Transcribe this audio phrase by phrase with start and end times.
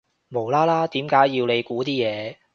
[0.29, 2.37] 無啦啦點解要估你啲嘢